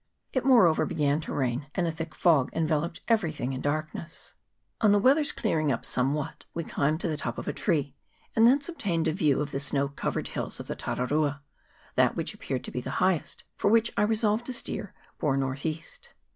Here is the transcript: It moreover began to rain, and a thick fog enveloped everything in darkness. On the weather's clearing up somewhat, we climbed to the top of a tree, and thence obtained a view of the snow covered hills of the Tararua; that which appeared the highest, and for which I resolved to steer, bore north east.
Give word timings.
It 0.33 0.43
moreover 0.43 0.87
began 0.87 1.21
to 1.21 1.31
rain, 1.31 1.67
and 1.75 1.85
a 1.85 1.91
thick 1.91 2.15
fog 2.15 2.49
enveloped 2.53 3.01
everything 3.07 3.53
in 3.53 3.61
darkness. 3.61 4.33
On 4.81 4.91
the 4.93 4.97
weather's 4.97 5.31
clearing 5.31 5.71
up 5.71 5.85
somewhat, 5.85 6.45
we 6.55 6.63
climbed 6.63 6.99
to 7.01 7.07
the 7.07 7.17
top 7.17 7.37
of 7.37 7.47
a 7.47 7.53
tree, 7.53 7.93
and 8.35 8.47
thence 8.47 8.67
obtained 8.67 9.07
a 9.07 9.11
view 9.13 9.41
of 9.41 9.51
the 9.51 9.59
snow 9.59 9.89
covered 9.89 10.29
hills 10.29 10.59
of 10.59 10.65
the 10.65 10.75
Tararua; 10.75 11.41
that 11.97 12.15
which 12.15 12.33
appeared 12.33 12.63
the 12.65 12.81
highest, 12.89 13.41
and 13.41 13.59
for 13.59 13.69
which 13.69 13.91
I 13.95 14.01
resolved 14.01 14.47
to 14.47 14.53
steer, 14.53 14.95
bore 15.19 15.37
north 15.37 15.67
east. 15.67 16.15